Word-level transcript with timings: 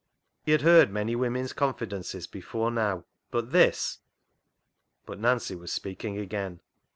He 0.41 0.51
had 0.51 0.63
heard 0.63 0.89
many 0.89 1.15
women's 1.15 1.53
con 1.53 1.75
fidences 1.75 2.25
before 2.27 2.71
now, 2.71 3.05
but 3.29 3.51
this—. 3.51 3.99
But 5.05 5.19
Nancy 5.19 5.53
was 5.53 5.71
speaking 5.71 6.17
again. 6.17 6.61